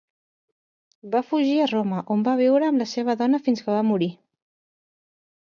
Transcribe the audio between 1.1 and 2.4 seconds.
Va fugir a Roma, on va